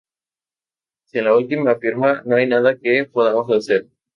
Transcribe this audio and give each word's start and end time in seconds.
Sin 1.05 1.25
la 1.25 1.35
última 1.35 1.75
firma 1.75 2.23
no 2.25 2.35
hay 2.37 2.47
nada 2.47 2.75
que 2.75 3.05
podamos 3.05 3.51
hacer. 3.51 3.87